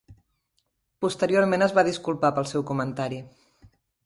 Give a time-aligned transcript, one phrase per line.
[1.05, 3.23] Posteriorment es va disculpar pel seu comentari.